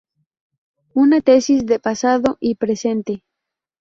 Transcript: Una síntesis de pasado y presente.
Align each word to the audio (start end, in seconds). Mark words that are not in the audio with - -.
Una 0.95 1.17
síntesis 1.17 1.67
de 1.67 1.77
pasado 1.77 2.37
y 2.39 2.55
presente. 2.55 3.23